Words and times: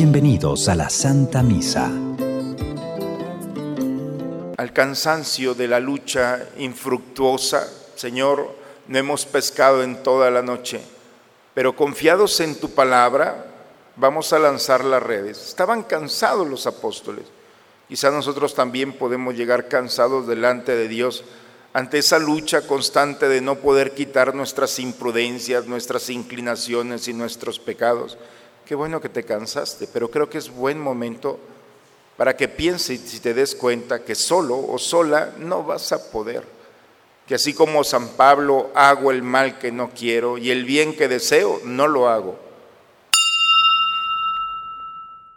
Bienvenidos 0.00 0.68
a 0.68 0.76
la 0.76 0.90
Santa 0.90 1.42
Misa. 1.42 1.90
Al 4.56 4.72
cansancio 4.72 5.54
de 5.54 5.66
la 5.66 5.80
lucha 5.80 6.50
infructuosa, 6.58 7.68
Señor, 7.96 8.54
no 8.86 8.96
hemos 8.96 9.26
pescado 9.26 9.82
en 9.82 10.00
toda 10.04 10.30
la 10.30 10.40
noche, 10.40 10.80
pero 11.52 11.74
confiados 11.74 12.38
en 12.38 12.54
tu 12.60 12.70
palabra, 12.70 13.46
vamos 13.96 14.32
a 14.32 14.38
lanzar 14.38 14.84
las 14.84 15.02
redes. 15.02 15.48
Estaban 15.48 15.82
cansados 15.82 16.46
los 16.46 16.68
apóstoles. 16.68 17.24
Quizá 17.88 18.12
nosotros 18.12 18.54
también 18.54 18.92
podemos 18.92 19.34
llegar 19.34 19.66
cansados 19.66 20.28
delante 20.28 20.76
de 20.76 20.86
Dios 20.86 21.24
ante 21.78 21.98
esa 21.98 22.18
lucha 22.18 22.62
constante 22.62 23.28
de 23.28 23.40
no 23.40 23.54
poder 23.54 23.92
quitar 23.92 24.34
nuestras 24.34 24.80
imprudencias, 24.80 25.68
nuestras 25.68 26.10
inclinaciones 26.10 27.06
y 27.06 27.12
nuestros 27.12 27.60
pecados. 27.60 28.18
Qué 28.66 28.74
bueno 28.74 29.00
que 29.00 29.08
te 29.08 29.22
cansaste, 29.22 29.86
pero 29.86 30.10
creo 30.10 30.28
que 30.28 30.38
es 30.38 30.50
buen 30.50 30.80
momento 30.80 31.38
para 32.16 32.36
que 32.36 32.48
pienses 32.48 33.14
y 33.14 33.20
te 33.20 33.32
des 33.32 33.54
cuenta 33.54 34.04
que 34.04 34.16
solo 34.16 34.58
o 34.58 34.76
sola 34.76 35.34
no 35.38 35.62
vas 35.62 35.92
a 35.92 36.10
poder. 36.10 36.42
Que 37.28 37.36
así 37.36 37.54
como 37.54 37.84
San 37.84 38.08
Pablo 38.08 38.72
hago 38.74 39.12
el 39.12 39.22
mal 39.22 39.60
que 39.60 39.70
no 39.70 39.90
quiero 39.90 40.36
y 40.36 40.50
el 40.50 40.64
bien 40.64 40.96
que 40.96 41.06
deseo, 41.06 41.60
no 41.64 41.86
lo 41.86 42.08
hago. 42.08 42.40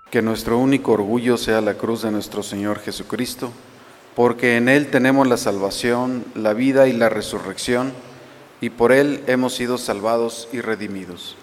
Que 0.10 0.24
nuestro 0.24 0.58
único 0.58 0.94
orgullo 0.94 1.38
sea 1.38 1.62
la 1.62 1.76
cruz 1.76 2.02
de 2.02 2.10
nuestro 2.10 2.42
Señor 2.42 2.80
Jesucristo, 2.80 3.52
porque 4.16 4.58
en 4.58 4.70
Él 4.70 4.88
tenemos 4.92 5.28
la 5.28 5.38
salvación, 5.38 6.26
la 6.36 6.54
vida 6.54 6.88
y 6.88 6.94
la 6.94 7.10
resurrección, 7.10 7.94
y 8.60 8.70
por 8.70 8.92
Él 8.92 9.24
hemos 9.28 9.56
sido 9.56 9.78
salvados 9.78 10.48
y 10.52 10.62
redimidos. 10.62 11.36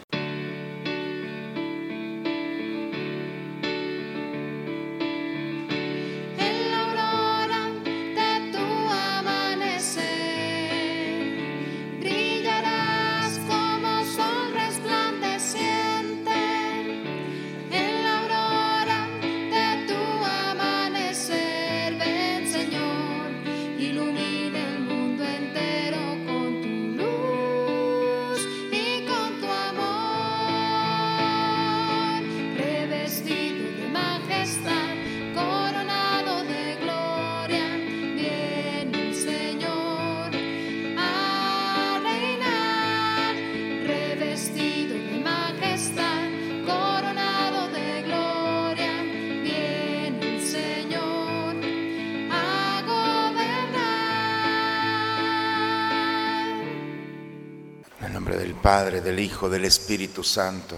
Padre, 58.69 59.01
del 59.01 59.19
Hijo, 59.19 59.49
del 59.49 59.65
Espíritu 59.65 60.23
Santo. 60.23 60.77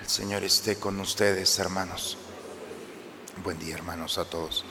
El 0.00 0.08
Señor 0.08 0.42
esté 0.42 0.80
con 0.80 0.98
ustedes, 0.98 1.56
hermanos. 1.60 2.18
Buen 3.44 3.56
día, 3.60 3.76
hermanos, 3.76 4.18
a 4.18 4.24
todos. 4.24 4.64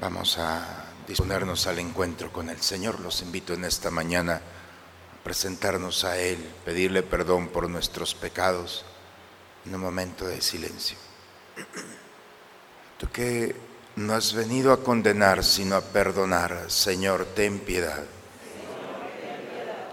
Vamos 0.00 0.38
a 0.38 0.86
disponernos 1.06 1.66
al 1.66 1.78
encuentro 1.78 2.32
con 2.32 2.48
el 2.48 2.62
Señor. 2.62 3.00
Los 3.00 3.20
invito 3.20 3.52
en 3.52 3.66
esta 3.66 3.90
mañana 3.90 4.36
a 4.36 5.22
presentarnos 5.22 6.04
a 6.04 6.16
Él, 6.16 6.38
pedirle 6.64 7.02
perdón 7.02 7.48
por 7.48 7.68
nuestros 7.68 8.14
pecados 8.14 8.86
en 9.66 9.74
un 9.74 9.82
momento 9.82 10.26
de 10.26 10.40
silencio. 10.40 10.96
Tú 12.96 13.10
que 13.10 13.54
no 13.96 14.14
has 14.14 14.32
venido 14.32 14.72
a 14.72 14.82
condenar, 14.82 15.44
sino 15.44 15.76
a 15.76 15.82
perdonar, 15.82 16.70
Señor, 16.70 17.26
ten 17.34 17.58
piedad. 17.58 18.04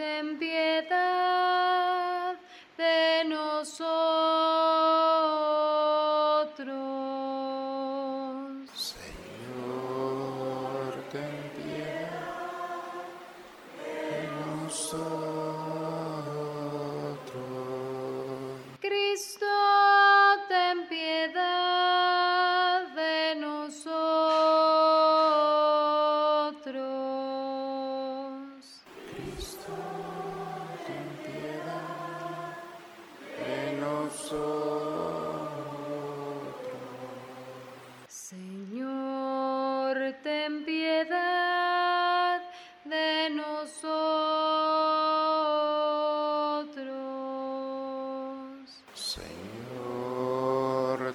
Ten 0.00 0.38
piedad 0.38 2.34
de 2.78 3.24
nosotros. 3.28 5.19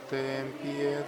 Piedad. 0.09 1.05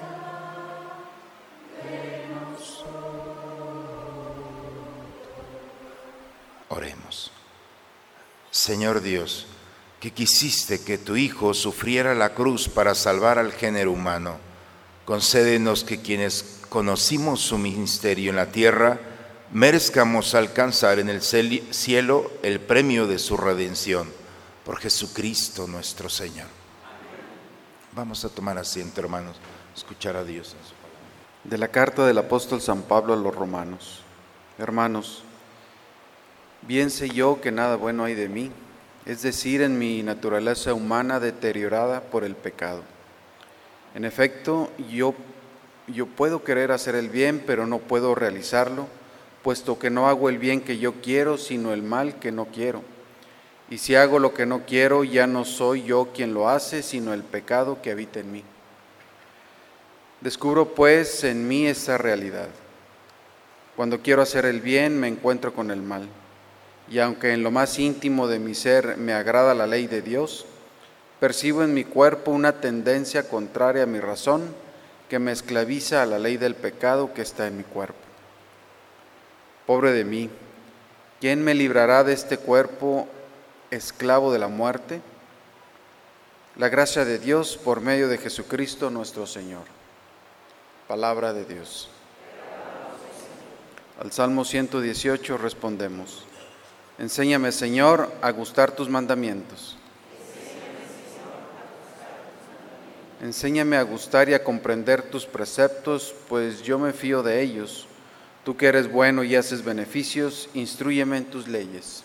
Oremos. 6.70 7.32
Señor 8.52 9.02
Dios, 9.02 9.48
que 10.00 10.12
quisiste 10.12 10.84
que 10.84 10.98
tu 10.98 11.16
Hijo 11.16 11.54
sufriera 11.54 12.14
la 12.16 12.34
cruz 12.34 12.68
para 12.70 12.96
salvar 12.96 13.40
al 13.40 13.52
género 13.52 13.92
humano, 13.92 14.38
concédenos 15.06 15.84
que 15.84 16.02
quienes 16.02 16.62
conocimos 16.70 17.42
su 17.42 17.58
ministerio 17.58 18.32
en 18.32 18.36
la 18.36 18.52
tierra, 18.52 19.00
merezcamos 19.52 20.36
alcanzar 20.36 21.00
en 21.00 21.10
el 21.10 21.22
cielo 21.22 22.32
el 22.44 22.60
premio 22.60 23.08
de 23.08 23.18
su 23.18 23.38
redención 23.38 24.12
por 24.66 24.80
Jesucristo 24.80 25.68
nuestro 25.68 26.10
Señor. 26.10 26.67
Vamos 27.98 28.24
a 28.24 28.30
tomar 28.30 28.60
asiento, 28.60 29.02
hermanos, 29.02 29.38
escuchar 29.76 30.16
a 30.18 30.24
Dios 30.24 30.56
en 30.56 30.64
su 30.64 30.76
palabra. 30.76 31.00
De 31.44 31.58
la 31.58 31.70
carta 31.70 32.06
del 32.06 32.20
apóstol 32.20 32.62
San 32.62 32.84
Pablo 32.84 33.14
a 33.14 33.18
los 33.18 33.34
romanos. 33.34 34.04
Hermanos, 34.60 35.24
bien 36.62 36.92
sé 36.92 37.10
yo 37.10 37.42
que 37.42 37.52
nada 37.52 37.76
bueno 37.76 38.04
hay 38.04 38.14
de 38.14 38.30
mí, 38.30 38.52
es 39.08 39.24
decir, 39.24 39.64
en 39.64 39.80
mi 39.80 40.04
naturaleza 40.04 40.76
humana 40.76 41.20
deteriorada 41.20 42.02
por 42.02 42.24
el 42.24 42.36
pecado. 42.36 42.84
En 43.96 44.06
efecto, 44.06 44.72
yo, 44.92 45.16
yo 45.88 46.06
puedo 46.06 46.44
querer 46.44 46.72
hacer 46.72 46.94
el 46.94 47.10
bien, 47.10 47.44
pero 47.48 47.66
no 47.66 47.80
puedo 47.80 48.14
realizarlo, 48.14 48.86
puesto 49.42 49.80
que 49.80 49.90
no 49.90 50.08
hago 50.08 50.30
el 50.30 50.38
bien 50.38 50.62
que 50.62 50.78
yo 50.78 51.02
quiero, 51.02 51.40
sino 51.40 51.74
el 51.74 51.82
mal 51.82 52.20
que 52.20 52.32
no 52.32 52.46
quiero. 52.46 52.84
Y 53.70 53.80
si 53.80 53.96
hago 53.96 54.20
lo 54.20 54.34
que 54.34 54.46
no 54.46 54.66
quiero, 54.66 55.04
ya 55.04 55.28
no 55.28 55.44
soy 55.44 55.84
yo 55.84 56.10
quien 56.14 56.34
lo 56.34 56.48
hace, 56.48 56.82
sino 56.82 57.14
el 57.14 57.24
pecado 57.24 57.82
que 57.82 57.92
habita 57.92 58.20
en 58.20 58.32
mí. 58.32 58.44
Descubro 60.22 60.74
pues 60.74 61.24
en 61.26 61.48
mí 61.48 61.68
esta 61.68 61.98
realidad. 61.98 62.48
Cuando 63.76 64.02
quiero 64.02 64.22
hacer 64.22 64.46
el 64.46 64.62
bien 64.62 65.00
me 65.00 65.08
encuentro 65.08 65.54
con 65.54 65.72
el 65.72 65.82
mal. 65.82 66.08
y 66.90 67.00
aunque 67.00 67.34
en 67.34 67.44
lo 67.44 67.52
más 67.52 67.78
íntimo 67.80 68.30
de 68.30 68.40
mi 68.40 68.56
ser 68.56 68.96
me 68.96 69.12
agrada 69.12 69.54
la 69.54 69.68
ley 69.68 69.88
de 69.88 70.02
Dios, 70.02 70.46
percibo 71.20 71.62
en 71.62 71.74
mi 71.74 71.84
cuerpo 71.84 72.32
una 72.32 72.62
tendencia 72.62 73.28
contraria 73.28 73.84
a 73.84 73.88
mi 73.88 74.00
razón 74.00 74.56
que 75.10 75.20
me 75.20 75.34
esclaviza 75.34 76.02
a 76.02 76.06
la 76.06 76.18
ley 76.18 76.38
del 76.38 76.56
pecado 76.56 77.14
que 77.14 77.22
está 77.22 77.46
en 77.46 77.58
mi 77.58 77.64
cuerpo. 77.64 78.00
Pobre 79.66 79.92
de 79.92 80.06
mí, 80.06 80.30
¿quién 81.20 81.44
me 81.44 81.54
librará 81.54 82.06
de 82.06 82.14
este 82.14 82.38
cuerpo 82.38 83.10
esclavo 83.72 84.32
de 84.32 84.40
la 84.40 84.48
muerte? 84.48 85.02
La 86.56 86.70
gracia 86.70 87.06
de 87.06 87.20
Dios 87.20 87.58
por 87.58 87.82
medio 87.82 88.08
de 88.08 88.18
Jesucristo 88.18 88.90
nuestro 88.90 89.28
Señor. 89.28 89.64
Palabra 90.88 91.34
de 91.34 91.46
Dios. 91.46 91.90
Al 94.00 94.12
Salmo 94.12 94.46
118 94.46 95.38
respondemos. 95.38 96.24
Enséñame, 96.98 97.52
Señor, 97.52 98.12
a 98.22 98.32
gustar 98.32 98.72
tus 98.72 98.90
mandamientos. 98.90 99.78
Enséñame 103.22 103.78
a 103.78 103.82
gustar 103.84 104.30
y 104.30 104.36
a 104.36 104.44
comprender 104.44 105.02
tus 105.02 105.26
preceptos, 105.26 106.14
pues 106.30 106.62
yo 106.62 106.78
me 106.78 106.94
fío 106.94 107.24
de 107.24 107.42
ellos. 107.42 107.88
Tú 108.44 108.56
que 108.56 108.68
eres 108.68 108.92
bueno 108.92 109.24
y 109.24 109.36
haces 109.36 109.64
beneficios, 109.64 110.50
instruyeme 110.54 111.18
en 111.18 111.26
tus 111.26 111.48
leyes. 111.48 112.04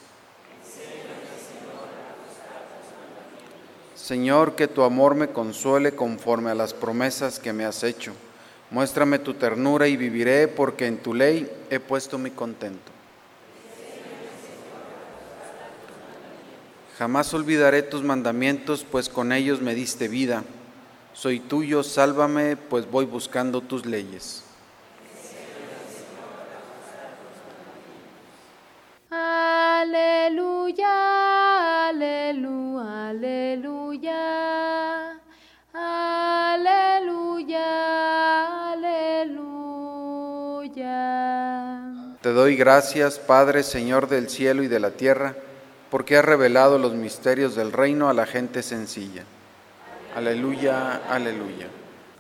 Señor, 4.03 4.57
que 4.57 4.67
tu 4.67 4.83
amor 4.83 5.15
me 5.15 5.29
consuele 5.29 5.93
conforme 5.93 6.51
a 6.51 6.57
las 6.57 6.75
promesas 6.75 7.39
que 7.39 7.53
me 7.53 7.65
has 7.65 7.85
hecho. 7.85 8.13
Muéstrame 8.73 9.21
tu 9.21 9.35
ternura 9.35 9.87
y 9.87 9.97
viviré, 9.97 10.49
porque 10.49 10.89
en 10.89 10.99
tu 10.99 11.15
ley 11.15 11.49
he 11.71 11.79
puesto 11.79 12.19
mi 12.19 12.33
contento. 12.33 12.91
Jamás 16.99 17.33
olvidaré 17.33 17.83
tus 17.83 18.03
mandamientos, 18.03 18.85
pues 18.91 19.09
con 19.09 19.31
ellos 19.31 19.61
me 19.61 19.73
diste 19.73 20.09
vida. 20.09 20.43
Soy 21.13 21.39
tuyo, 21.39 21.85
sálvame, 21.85 22.57
pues 22.57 22.91
voy 22.91 23.05
buscando 23.05 23.61
tus 23.61 23.87
leyes. 23.87 24.43
Aleluya, 29.11 30.89
aleluya, 31.89 33.09
aleluya. 33.11 33.72
Aleluya, 35.73 37.63
aleluya. 38.73 39.33
Te 42.21 42.33
doy 42.33 42.57
gracias, 42.57 43.19
Padre, 43.19 43.63
Señor 43.63 44.09
del 44.09 44.29
cielo 44.29 44.63
y 44.63 44.69
de 44.69 44.81
la 44.81 44.93
tierra 44.93 45.37
porque 45.91 46.17
ha 46.17 46.23
revelado 46.23 46.79
los 46.79 46.95
misterios 46.95 47.55
del 47.55 47.71
reino 47.71 48.09
a 48.09 48.15
la 48.15 48.25
gente 48.25 48.63
sencilla. 48.63 49.25
Aleluya, 50.17 51.03
aleluya. 51.09 51.69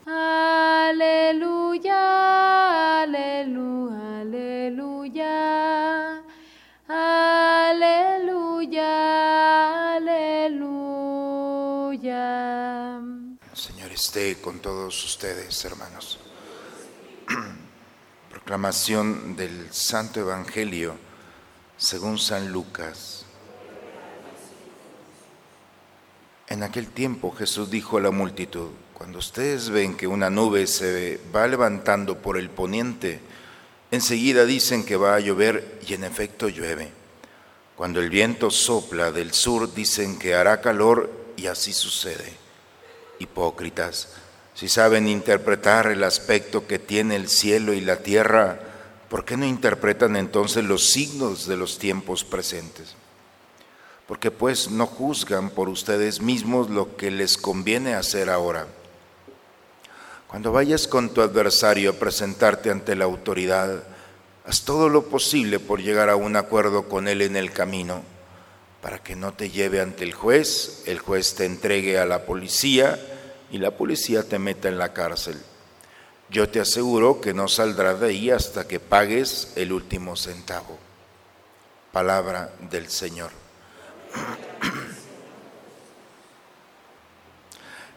Aleluya, 0.04 2.02
aleluya, 3.02 4.20
aleluya. 4.20 6.22
Aleluya, 6.86 8.41
esté 13.92 14.36
con 14.36 14.60
todos 14.60 15.04
ustedes, 15.04 15.64
hermanos. 15.64 16.18
Proclamación 18.30 19.36
del 19.36 19.72
Santo 19.72 20.20
Evangelio 20.20 20.96
según 21.76 22.18
San 22.18 22.52
Lucas. 22.52 23.26
En 26.48 26.62
aquel 26.62 26.88
tiempo 26.88 27.32
Jesús 27.32 27.70
dijo 27.70 27.98
a 27.98 28.00
la 28.00 28.10
multitud, 28.10 28.70
cuando 28.94 29.18
ustedes 29.18 29.68
ven 29.68 29.96
que 29.96 30.06
una 30.06 30.30
nube 30.30 30.66
se 30.66 31.20
va 31.34 31.46
levantando 31.46 32.18
por 32.18 32.38
el 32.38 32.50
poniente, 32.50 33.20
enseguida 33.90 34.44
dicen 34.44 34.84
que 34.84 34.96
va 34.96 35.14
a 35.14 35.20
llover 35.20 35.80
y 35.86 35.94
en 35.94 36.04
efecto 36.04 36.48
llueve. 36.48 36.90
Cuando 37.76 38.00
el 38.00 38.10
viento 38.10 38.50
sopla 38.50 39.12
del 39.12 39.32
sur 39.32 39.74
dicen 39.74 40.18
que 40.18 40.34
hará 40.34 40.60
calor 40.60 41.10
y 41.36 41.46
así 41.46 41.72
sucede. 41.72 42.41
Hipócritas, 43.22 44.08
si 44.54 44.68
saben 44.68 45.08
interpretar 45.08 45.86
el 45.86 46.04
aspecto 46.04 46.66
que 46.66 46.78
tiene 46.78 47.16
el 47.16 47.28
cielo 47.28 47.72
y 47.72 47.80
la 47.80 47.96
tierra, 47.96 48.60
¿por 49.08 49.24
qué 49.24 49.36
no 49.36 49.46
interpretan 49.46 50.16
entonces 50.16 50.64
los 50.64 50.90
signos 50.90 51.46
de 51.46 51.56
los 51.56 51.78
tiempos 51.78 52.24
presentes? 52.24 52.96
porque 54.12 54.30
pues 54.30 54.70
no 54.70 54.86
juzgan 54.86 55.48
por 55.48 55.70
ustedes 55.70 56.20
mismos 56.20 56.68
lo 56.68 56.98
que 56.98 57.10
les 57.10 57.38
conviene 57.38 57.94
hacer 57.94 58.28
ahora. 58.28 58.66
Cuando 60.28 60.52
vayas 60.52 60.86
con 60.86 61.14
tu 61.14 61.22
adversario 61.22 61.90
a 61.90 61.94
presentarte 61.94 62.70
ante 62.70 62.96
la 62.96 63.04
autoridad, 63.04 63.84
haz 64.44 64.64
todo 64.66 64.90
lo 64.90 65.06
posible 65.06 65.60
por 65.60 65.80
llegar 65.80 66.10
a 66.10 66.16
un 66.16 66.36
acuerdo 66.36 66.90
con 66.90 67.08
él 67.08 67.22
en 67.22 67.36
el 67.36 67.52
camino, 67.52 68.02
para 68.82 68.98
que 68.98 69.16
no 69.16 69.32
te 69.32 69.48
lleve 69.48 69.80
ante 69.80 70.04
el 70.04 70.12
juez, 70.12 70.82
el 70.84 70.98
juez 70.98 71.34
te 71.34 71.46
entregue 71.46 71.98
a 71.98 72.04
la 72.04 72.26
policía 72.26 73.00
y 73.52 73.58
la 73.58 73.70
policía 73.70 74.26
te 74.26 74.40
meta 74.40 74.68
en 74.68 74.78
la 74.78 74.92
cárcel. 74.92 75.40
Yo 76.30 76.48
te 76.48 76.58
aseguro 76.58 77.20
que 77.20 77.34
no 77.34 77.46
saldrás 77.46 78.00
de 78.00 78.08
ahí 78.08 78.30
hasta 78.30 78.66
que 78.66 78.80
pagues 78.80 79.52
el 79.54 79.72
último 79.72 80.16
centavo. 80.16 80.78
Palabra 81.92 82.54
del 82.70 82.88
Señor. 82.88 83.30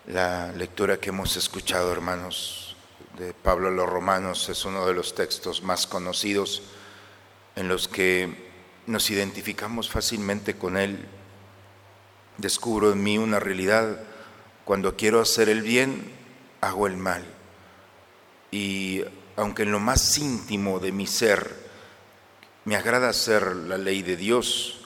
La 0.08 0.52
lectura 0.52 0.98
que 0.98 1.10
hemos 1.10 1.36
escuchado, 1.38 1.92
hermanos, 1.92 2.76
de 3.18 3.34
Pablo 3.34 3.70
a 3.70 3.72
los 3.72 3.90
Romanos 3.90 4.50
es 4.50 4.66
uno 4.66 4.86
de 4.86 4.94
los 4.94 5.16
textos 5.16 5.64
más 5.64 5.88
conocidos 5.88 6.62
en 7.56 7.68
los 7.70 7.88
que 7.88 8.52
nos 8.86 9.10
identificamos 9.10 9.90
fácilmente 9.90 10.58
con 10.58 10.78
él. 10.78 11.08
Descubro 12.38 12.92
en 12.92 13.02
mí 13.02 13.18
una 13.18 13.40
realidad. 13.40 13.98
Cuando 14.66 14.98
quiero 14.98 15.22
hacer 15.22 15.48
el 15.48 15.62
bien, 15.62 16.12
hago 16.60 16.88
el 16.88 16.98
mal. 16.98 17.24
Y 18.50 19.04
aunque 19.36 19.64
en 19.64 19.72
lo 19.72 19.80
más 19.80 20.18
íntimo 20.18 20.80
de 20.80 20.92
mi 20.92 21.06
ser 21.06 21.66
me 22.66 22.76
agrada 22.76 23.10
hacer 23.10 23.56
la 23.56 23.78
ley 23.78 24.02
de 24.02 24.18
Dios, 24.18 24.80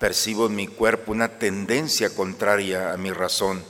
percibo 0.00 0.46
en 0.46 0.56
mi 0.56 0.66
cuerpo 0.66 1.12
una 1.12 1.38
tendencia 1.38 2.10
contraria 2.10 2.92
a 2.92 2.96
mi 2.96 3.12
razón 3.12 3.62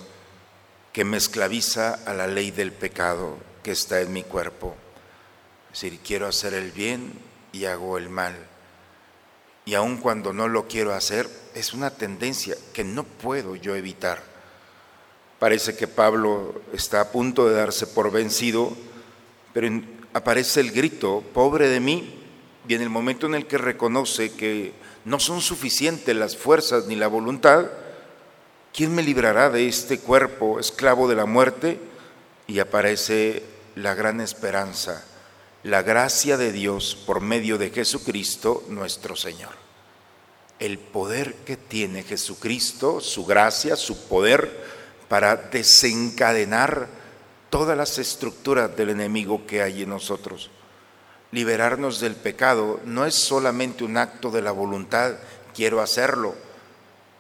que 0.95 1.05
me 1.05 1.19
esclaviza 1.19 1.93
a 2.07 2.15
la 2.15 2.27
ley 2.27 2.51
del 2.51 2.73
pecado 2.73 3.37
que 3.63 3.73
está 3.73 4.01
en 4.01 4.15
mi 4.15 4.23
cuerpo. 4.23 4.77
Es 5.73 5.83
decir, 5.83 6.01
quiero 6.01 6.27
hacer 6.27 6.55
el 6.55 6.73
bien 6.73 7.13
y 7.53 7.67
hago 7.67 7.99
el 7.99 8.09
mal. 8.09 8.35
Y 9.67 9.75
aun 9.75 9.99
cuando 9.99 10.33
no 10.33 10.49
lo 10.49 10.67
quiero 10.67 10.95
hacer, 10.95 11.29
es 11.55 11.75
una 11.75 11.91
tendencia 11.91 12.57
que 12.73 12.85
no 12.85 13.05
puedo 13.05 13.55
yo 13.57 13.77
evitar. 13.77 14.28
Parece 15.39 15.77
que 15.77 15.87
Pablo 15.87 16.63
está 16.73 17.01
a 17.01 17.13
punto 17.13 17.49
de 17.49 17.55
darse 17.55 17.87
por 17.87 18.11
vencido, 18.11 18.77
pero 19.53 19.69
aparece 20.13 20.61
el 20.61 20.73
grito, 20.73 21.23
pobre 21.33 21.69
de 21.69 21.79
mí, 21.79 22.15
y 22.67 22.75
en 22.75 22.83
el 22.83 22.91
momento 22.91 23.27
en 23.27 23.35
el 23.35 23.47
que 23.47 23.57
reconoce 23.57 24.33
que 24.33 24.73
no 25.05 25.21
son 25.21 25.41
suficientes 25.41 26.15
las 26.15 26.37
fuerzas 26.37 26.87
ni 26.87 26.97
la 26.97 27.07
voluntad, 27.07 27.67
¿quién 28.75 28.95
me 28.95 29.03
librará 29.03 29.49
de 29.49 29.69
este 29.69 30.01
cuerpo 30.01 30.59
esclavo 30.61 31.09
de 31.09 31.17
la 31.17 31.25
muerte? 31.25 31.79
Y 32.47 32.59
aparece 32.59 33.43
la 33.75 33.95
gran 33.95 34.21
esperanza, 34.21 35.05
la 35.63 35.83
gracia 35.83 36.37
de 36.37 36.53
Dios 36.53 36.97
por 37.07 37.21
medio 37.21 37.59
de 37.59 37.71
Jesucristo 37.71 38.65
nuestro 38.69 39.17
Señor. 39.17 39.53
El 40.59 40.79
poder 40.79 41.35
que 41.47 41.57
tiene 41.57 42.03
Jesucristo, 42.03 43.01
su 43.01 43.25
gracia, 43.25 43.77
su 43.77 44.09
poder 44.09 44.78
para 45.09 45.37
desencadenar 45.37 46.89
todas 47.51 47.77
las 47.77 47.99
estructuras 47.99 48.77
del 48.77 48.91
enemigo 48.91 49.47
que 49.47 49.63
hay 49.63 49.83
en 49.83 49.91
nosotros 49.91 50.51
liberarnos 51.31 52.01
del 52.01 52.15
pecado 52.15 52.81
no 52.85 53.05
es 53.05 53.15
solamente 53.15 53.85
un 53.85 53.97
acto 53.97 54.31
de 54.31 54.43
la 54.43 54.53
voluntad, 54.53 55.15
quiero 55.55 55.81
hacerlo. 55.81 56.35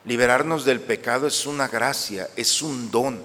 Liberarnos 0.04 0.64
del 0.64 0.80
pecado 0.80 1.26
es 1.26 1.46
una 1.46 1.68
gracia, 1.68 2.28
es 2.36 2.62
un 2.62 2.90
don, 2.90 3.22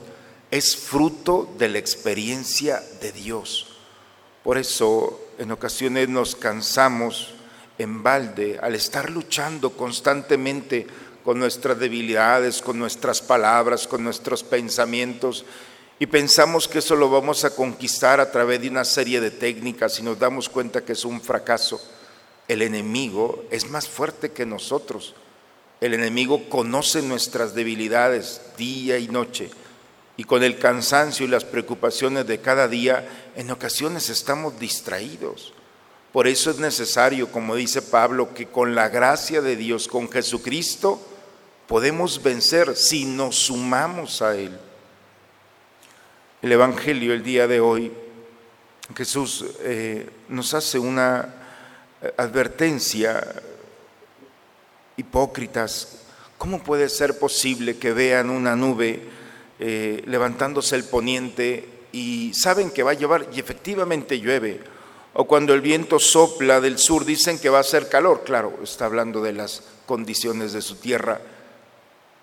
es 0.52 0.76
fruto 0.76 1.54
de 1.58 1.70
la 1.70 1.78
experiencia 1.78 2.84
de 3.02 3.12
Dios. 3.12 3.78
Por 4.44 4.58
eso 4.58 5.22
en 5.38 5.52
ocasiones 5.52 6.10
nos 6.10 6.36
cansamos 6.36 7.36
en 7.78 8.04
balde 8.04 8.60
al 8.62 8.76
estar 8.76 9.10
luchando 9.10 9.72
constantemente 9.72 10.86
con 11.24 11.40
nuestras 11.40 11.80
debilidades, 11.80 12.62
con 12.62 12.78
nuestras 12.78 13.22
palabras, 13.22 13.88
con 13.88 14.04
nuestros 14.04 14.44
pensamientos 14.44 15.46
y 16.00 16.08
pensamos 16.08 16.68
que 16.68 16.80
eso 16.80 16.96
lo 16.96 17.10
vamos 17.10 17.46
a 17.46 17.56
conquistar 17.56 18.20
a 18.20 18.30
través 18.32 18.62
de 18.62 18.70
una 18.70 18.84
serie 18.84 19.22
de 19.22 19.32
técnicas 19.32 20.00
y 20.00 20.04
nos 20.04 20.20
damos 20.20 20.50
cuenta 20.50 20.84
que 20.84 20.94
es 20.94 21.06
un 21.06 21.22
fracaso. 21.22 21.80
El 22.48 22.62
enemigo 22.62 23.46
es 23.52 23.70
más 23.70 23.88
fuerte 23.88 24.32
que 24.32 24.46
nosotros. 24.46 25.16
El 25.80 25.94
enemigo 25.94 26.50
conoce 26.50 27.02
nuestras 27.02 27.54
debilidades 27.54 28.42
día 28.58 28.98
y 28.98 29.08
noche. 29.08 29.50
Y 30.18 30.26
con 30.26 30.44
el 30.44 30.60
cansancio 30.60 31.26
y 31.26 31.30
las 31.30 31.46
preocupaciones 31.46 32.28
de 32.28 32.40
cada 32.40 32.68
día, 32.68 33.32
en 33.36 33.50
ocasiones 33.50 34.10
estamos 34.10 34.60
distraídos. 34.60 35.54
Por 36.12 36.28
eso 36.28 36.52
es 36.52 36.60
necesario, 36.60 37.32
como 37.32 37.56
dice 37.56 37.82
Pablo, 37.82 38.34
que 38.34 38.48
con 38.48 38.76
la 38.76 38.90
gracia 38.90 39.42
de 39.42 39.56
Dios, 39.56 39.88
con 39.88 40.12
Jesucristo, 40.12 41.02
podemos 41.74 42.22
vencer 42.22 42.76
si 42.76 43.04
nos 43.04 43.36
sumamos 43.36 44.22
a 44.22 44.38
Él. 44.38 44.56
El 46.44 46.52
Evangelio 46.52 47.16
el 47.16 47.24
día 47.24 47.48
de 47.48 47.60
hoy, 47.62 47.92
Jesús 48.96 49.44
eh, 49.62 50.08
nos 50.30 50.54
hace 50.54 50.78
una 50.78 51.34
eh, 52.00 52.14
advertencia, 52.16 53.42
hipócritas, 54.98 56.04
¿cómo 56.38 56.62
puede 56.62 56.90
ser 56.90 57.18
posible 57.18 57.80
que 57.80 57.92
vean 57.92 58.30
una 58.30 58.56
nube 58.56 59.10
eh, 59.58 60.04
levantándose 60.06 60.76
el 60.76 60.84
poniente 60.84 61.68
y 61.92 62.36
saben 62.36 62.70
que 62.70 62.84
va 62.84 62.92
a 62.92 62.94
llevar 62.94 63.30
y 63.34 63.40
efectivamente 63.40 64.20
llueve? 64.20 64.62
O 65.16 65.26
cuando 65.26 65.56
el 65.56 65.62
viento 65.62 65.98
sopla 65.98 66.62
del 66.62 66.78
sur 66.78 67.04
dicen 67.04 67.40
que 67.40 67.50
va 67.50 67.58
a 67.58 67.64
ser 67.64 67.90
calor, 67.90 68.22
claro, 68.24 68.60
está 68.62 68.86
hablando 68.86 69.24
de 69.24 69.34
las 69.34 69.64
condiciones 69.88 70.54
de 70.54 70.62
su 70.62 70.76
tierra. 70.76 71.33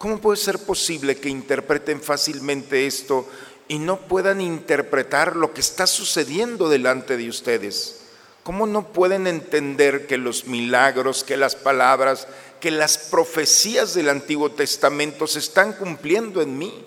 ¿Cómo 0.00 0.18
puede 0.18 0.38
ser 0.38 0.58
posible 0.60 1.18
que 1.18 1.28
interpreten 1.28 2.00
fácilmente 2.00 2.86
esto 2.86 3.28
y 3.68 3.78
no 3.78 3.98
puedan 4.00 4.40
interpretar 4.40 5.36
lo 5.36 5.52
que 5.52 5.60
está 5.60 5.86
sucediendo 5.86 6.70
delante 6.70 7.18
de 7.18 7.28
ustedes? 7.28 8.00
¿Cómo 8.42 8.66
no 8.66 8.94
pueden 8.94 9.26
entender 9.26 10.06
que 10.06 10.16
los 10.16 10.46
milagros, 10.46 11.22
que 11.22 11.36
las 11.36 11.54
palabras, 11.54 12.28
que 12.60 12.70
las 12.70 12.96
profecías 12.96 13.92
del 13.92 14.08
Antiguo 14.08 14.50
Testamento 14.52 15.26
se 15.26 15.40
están 15.40 15.74
cumpliendo 15.74 16.40
en 16.40 16.56
mí? 16.56 16.82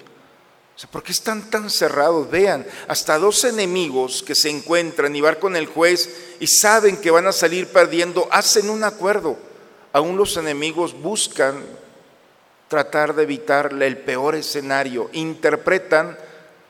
¿Por 0.90 1.04
qué 1.04 1.12
están 1.12 1.52
tan 1.52 1.70
cerrados? 1.70 2.32
Vean, 2.32 2.66
hasta 2.88 3.20
dos 3.20 3.44
enemigos 3.44 4.24
que 4.24 4.34
se 4.34 4.50
encuentran 4.50 5.16
y 5.16 5.22
van 5.22 5.36
con 5.36 5.56
el 5.56 5.68
juez 5.68 6.10
y 6.40 6.48
saben 6.48 6.98
que 6.98 7.12
van 7.12 7.28
a 7.28 7.32
salir 7.32 7.68
perdiendo, 7.68 8.28
hacen 8.32 8.72
un 8.72 8.84
acuerdo. 8.84 9.38
Aún 9.92 10.18
los 10.18 10.36
enemigos 10.36 11.00
buscan 11.00 11.83
tratar 12.68 13.14
de 13.16 13.24
evitarle 13.24 13.88
el 13.88 13.98
peor 13.98 14.36
escenario, 14.36 15.10
interpretan 15.14 16.18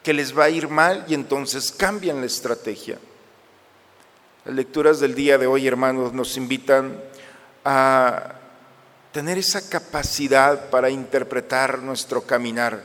que 0.04 0.14
les 0.14 0.38
va 0.38 0.46
a 0.46 0.50
ir 0.50 0.68
mal 0.68 1.06
y 1.08 1.14
entonces 1.14 1.72
cambian 1.72 2.20
la 2.20 2.26
estrategia. 2.26 3.00
Las 4.46 4.56
lecturas 4.56 5.00
del 5.00 5.16
día 5.16 5.38
de 5.38 5.48
hoy, 5.48 5.66
hermanos, 5.68 6.12
nos 6.12 6.36
invitan 6.36 7.02
a 7.64 8.34
tener 9.14 9.38
esa 9.38 9.70
capacidad 9.70 10.70
para 10.70 10.90
interpretar 10.90 11.80
nuestro 11.80 12.24
caminar. 12.24 12.84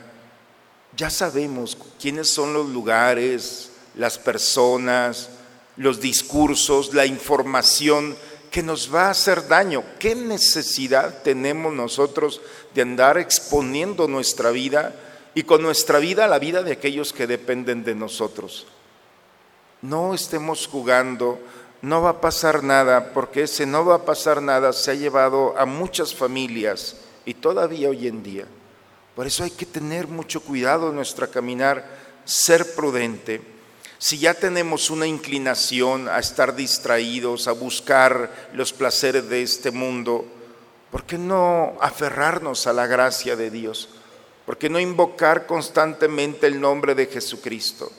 Ya 0.97 1.11
sabemos 1.11 1.77
quiénes 2.01 2.29
son 2.29 2.53
los 2.53 2.69
lugares, 2.69 3.73
las 3.97 4.19
personas, 4.19 5.31
los 5.77 6.01
discursos, 6.01 6.95
la 6.95 7.07
información 7.07 8.17
que 8.51 8.63
nos 8.63 8.93
va 8.95 9.07
a 9.07 9.11
hacer 9.11 9.47
daño. 9.49 9.83
¿Qué 9.99 10.15
necesidad 10.15 11.23
tenemos 11.23 11.73
nosotros 11.73 12.41
de 12.75 12.83
andar 12.83 13.19
exponiendo 13.19 14.09
nuestra 14.09 14.51
vida 14.51 14.95
y 15.35 15.43
con 15.43 15.63
nuestra 15.63 15.99
vida 15.99 16.27
la 16.27 16.39
vida 16.39 16.63
de 16.63 16.73
aquellos 16.73 17.13
que 17.13 17.27
dependen 17.27 17.85
de 17.85 17.95
nosotros? 17.95 18.67
no 19.83 20.15
estemos 20.15 20.67
jugando, 20.67 21.39
no 21.83 22.03
va 22.03 22.11
a 22.11 22.21
pasar 22.21 22.65
nada, 22.65 23.13
porque 23.13 23.43
ese 23.43 23.67
no 23.67 23.85
va 23.85 23.97
a 23.97 24.05
pasar 24.05 24.43
nada 24.43 24.73
se 24.73 24.91
ha 24.91 24.95
llevado 24.95 25.57
a 25.57 25.67
muchas 25.67 26.15
familias 26.15 26.97
y 27.25 27.35
todavía 27.35 27.89
hoy 27.89 28.09
en 28.09 28.23
día. 28.23 28.47
Por 29.15 29.27
eso 29.27 29.45
hay 29.45 29.51
que 29.51 29.67
tener 29.67 30.09
mucho 30.09 30.41
cuidado 30.41 30.91
en 30.91 30.97
nuestra 30.97 31.27
caminar, 31.27 31.85
ser 32.25 32.75
prudente. 32.75 33.41
Si 33.99 34.19
ya 34.19 34.35
tenemos 34.35 34.91
una 34.91 35.09
inclinación 35.09 36.09
a 36.09 36.21
estar 36.21 36.55
distraídos, 36.55 37.49
a 37.49 37.53
buscar 37.53 38.49
los 38.53 38.73
placeres 38.73 39.29
de 39.29 39.43
este 39.43 39.73
mundo, 39.73 40.25
¿por 40.93 41.05
qué 41.05 41.19
no 41.19 41.77
aferrarnos 41.81 42.69
a 42.69 42.73
la 42.73 42.87
gracia 42.87 43.35
de 43.35 43.51
Dios? 43.51 43.89
¿Por 44.47 44.57
qué 44.57 44.71
no 44.71 44.79
invocar 44.79 45.47
constantemente 45.47 46.47
el 46.47 46.61
nombre 46.61 46.95
de 46.95 47.07
Jesucristo? 47.07 47.91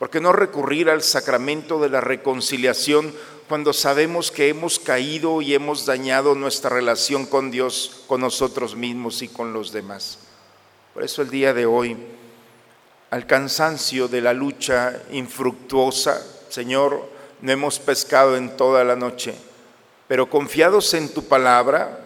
¿Por 0.00 0.10
qué 0.10 0.20
no 0.20 0.32
recurrir 0.32 0.90
al 0.90 1.02
sacramento 1.02 1.80
de 1.80 1.88
la 1.88 2.00
reconciliación 2.00 3.14
cuando 3.48 3.72
sabemos 3.72 4.32
que 4.32 4.48
hemos 4.48 4.80
caído 4.80 5.40
y 5.40 5.54
hemos 5.54 5.86
dañado 5.86 6.34
nuestra 6.34 6.70
relación 6.70 7.26
con 7.26 7.52
Dios, 7.52 8.02
con 8.08 8.20
nosotros 8.20 8.74
mismos 8.74 9.22
y 9.22 9.28
con 9.28 9.52
los 9.52 9.70
demás? 9.70 10.18
Por 10.94 11.04
eso 11.04 11.22
el 11.22 11.30
día 11.30 11.54
de 11.54 11.64
hoy, 11.64 11.96
al 13.10 13.26
cansancio 13.26 14.08
de 14.08 14.20
la 14.20 14.32
lucha 14.32 15.02
infructuosa, 15.10 16.22
Señor, 16.48 17.08
no 17.40 17.52
hemos 17.52 17.78
pescado 17.78 18.36
en 18.36 18.56
toda 18.56 18.84
la 18.84 18.96
noche, 18.96 19.34
pero 20.06 20.28
confiados 20.28 20.92
en 20.94 21.08
tu 21.08 21.24
palabra, 21.24 22.00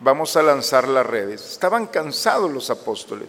vamos 0.00 0.36
a 0.36 0.42
lanzar 0.42 0.88
las 0.88 1.06
redes. 1.06 1.52
Estaban 1.52 1.86
cansados 1.86 2.50
los 2.50 2.70
apóstoles. 2.70 3.28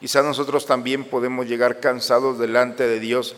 Quizá 0.00 0.22
nosotros 0.22 0.66
también 0.66 1.04
podemos 1.04 1.46
llegar 1.46 1.80
cansados 1.80 2.38
delante 2.38 2.86
de 2.86 3.00
Dios 3.00 3.34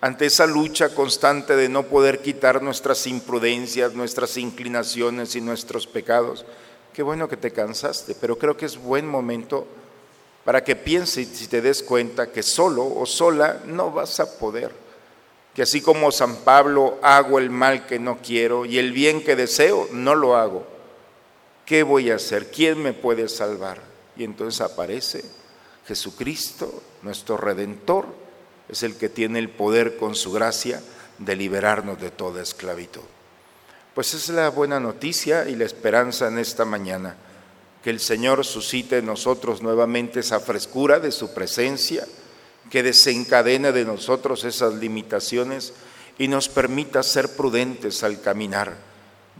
ante 0.00 0.26
esa 0.26 0.46
lucha 0.46 0.94
constante 0.94 1.54
de 1.54 1.68
no 1.68 1.84
poder 1.84 2.20
quitar 2.20 2.60
nuestras 2.62 3.06
imprudencias, 3.06 3.94
nuestras 3.94 4.36
inclinaciones 4.36 5.36
y 5.36 5.40
nuestros 5.40 5.86
pecados. 5.86 6.44
Qué 6.92 7.02
bueno 7.02 7.28
que 7.28 7.36
te 7.36 7.52
cansaste, 7.52 8.16
pero 8.20 8.36
creo 8.36 8.56
que 8.56 8.66
es 8.66 8.76
buen 8.76 9.06
momento 9.08 9.66
para 10.44 10.64
que 10.64 10.76
pienses 10.76 11.40
y 11.40 11.46
te 11.46 11.60
des 11.60 11.82
cuenta 11.82 12.30
que 12.30 12.42
solo 12.42 12.84
o 12.84 13.06
sola 13.06 13.62
no 13.66 13.90
vas 13.90 14.20
a 14.20 14.38
poder. 14.38 14.72
Que 15.54 15.62
así 15.62 15.80
como 15.80 16.10
San 16.10 16.36
Pablo 16.36 16.98
hago 17.02 17.38
el 17.38 17.50
mal 17.50 17.86
que 17.86 17.98
no 17.98 18.18
quiero 18.22 18.64
y 18.64 18.78
el 18.78 18.92
bien 18.92 19.22
que 19.22 19.36
deseo, 19.36 19.88
no 19.92 20.14
lo 20.14 20.36
hago. 20.36 20.66
¿Qué 21.66 21.82
voy 21.82 22.10
a 22.10 22.16
hacer? 22.16 22.50
¿Quién 22.50 22.82
me 22.82 22.92
puede 22.92 23.28
salvar? 23.28 23.80
Y 24.16 24.24
entonces 24.24 24.60
aparece 24.60 25.24
Jesucristo, 25.86 26.82
nuestro 27.02 27.36
Redentor, 27.36 28.06
es 28.68 28.82
el 28.82 28.96
que 28.96 29.08
tiene 29.08 29.38
el 29.38 29.50
poder 29.50 29.96
con 29.96 30.14
su 30.14 30.32
gracia 30.32 30.82
de 31.18 31.36
liberarnos 31.36 32.00
de 32.00 32.10
toda 32.10 32.42
esclavitud. 32.42 33.02
Pues 33.94 34.14
es 34.14 34.28
la 34.30 34.48
buena 34.48 34.80
noticia 34.80 35.48
y 35.48 35.54
la 35.54 35.66
esperanza 35.66 36.28
en 36.28 36.38
esta 36.38 36.64
mañana, 36.64 37.16
que 37.82 37.90
el 37.90 38.00
Señor 38.00 38.44
suscite 38.44 38.98
en 38.98 39.06
nosotros 39.06 39.62
nuevamente 39.62 40.20
esa 40.20 40.40
frescura 40.40 41.00
de 41.00 41.10
su 41.10 41.34
presencia, 41.34 42.06
que 42.70 42.82
desencadene 42.82 43.72
de 43.72 43.84
nosotros 43.84 44.44
esas 44.44 44.74
limitaciones 44.74 45.72
y 46.18 46.28
nos 46.28 46.48
permita 46.48 47.02
ser 47.02 47.36
prudentes 47.36 48.02
al 48.02 48.20
caminar, 48.20 48.76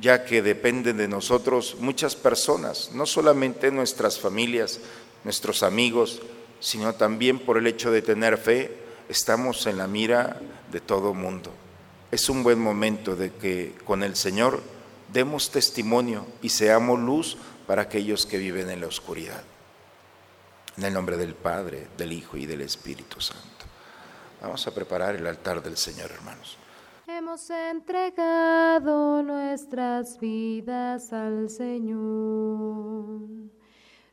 ya 0.01 0.25
que 0.25 0.43
dependen 0.43 0.97
de 0.97 1.09
nosotros 1.09 1.77
muchas 1.79 2.17
personas, 2.17 2.91
no 2.93 3.07
solamente 3.07 3.71
nuestras 3.71 4.19
familias, 4.19 4.81
nuestros 5.25 5.63
amigos, 5.63 6.21
sino 6.61 6.95
también 6.95 7.39
por 7.39 7.59
el 7.59 7.67
hecho 7.67 7.91
de 7.91 8.03
tener 8.03 8.39
fe, 8.39 8.77
estamos 9.09 9.67
en 9.67 9.79
la 9.79 9.87
mira 9.87 10.41
de 10.71 10.81
todo 10.81 11.15
mundo. 11.15 11.53
Es 12.11 12.29
un 12.29 12.43
buen 12.43 12.59
momento 12.59 13.17
de 13.17 13.31
que 13.33 13.75
con 13.85 14.03
el 14.03 14.17
Señor 14.17 14.61
demos 15.13 15.51
testimonio 15.51 16.27
y 16.41 16.49
seamos 16.49 16.99
luz 16.99 17.37
para 17.67 17.83
aquellos 17.83 18.27
que 18.27 18.39
viven 18.39 18.71
en 18.71 18.81
la 18.81 18.87
oscuridad. 18.87 19.43
En 20.77 20.85
el 20.85 20.95
nombre 20.95 21.17
del 21.17 21.35
Padre, 21.35 21.89
del 21.97 22.13
Hijo 22.13 22.37
y 22.37 22.47
del 22.47 22.63
Espíritu 22.63 23.21
Santo. 23.21 23.67
Vamos 24.41 24.67
a 24.67 24.75
preparar 24.75 25.15
el 25.15 25.27
altar 25.27 25.63
del 25.63 25.77
Señor, 25.77 26.11
hermanos. 26.11 26.59
Hemos 27.07 27.49
entregado 27.51 29.23
nuestras 29.23 30.19
vidas 30.19 31.13
al 31.13 31.51
Señor. 31.51 33.21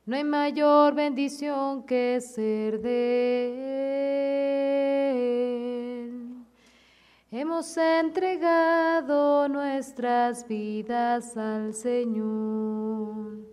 No 0.05 0.15
hay 0.15 0.23
mayor 0.23 0.95
bendición 0.95 1.85
que 1.85 2.19
ser 2.19 2.81
de 2.81 3.53
Él. 5.13 5.88
Hemos 7.31 7.77
entregado 7.77 9.48
nuestras 9.48 10.48
vidas 10.48 11.38
al 11.38 11.75
Señor 11.75 13.45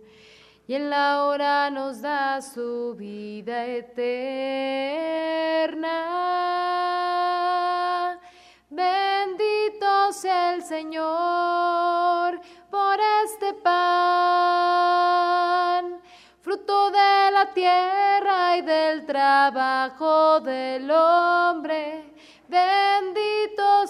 y 0.67 0.73
en 0.73 0.89
la 0.89 1.25
hora 1.25 1.69
nos 1.69 2.01
da 2.01 2.41
su 2.41 2.95
vida 2.97 3.67
eterna. 3.67 3.99
Bendito 8.71 10.11
sea 10.11 10.55
el 10.55 10.63
Señor 10.63 12.41
por 12.71 12.97
este 13.25 13.53
pan 13.53 13.75
fruto 16.41 16.89
de 16.89 17.29
la 17.31 17.53
tierra 17.53 18.57
y 18.57 18.63
del 18.63 19.05
trabajo 19.05 20.39
del 20.39 20.89
hombre. 20.89 22.06